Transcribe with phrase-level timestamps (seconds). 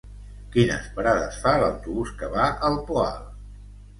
[0.53, 3.23] Quines parades fa l'autobús que va al Poal?